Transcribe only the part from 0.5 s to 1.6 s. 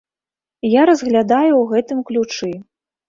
Я разглядаю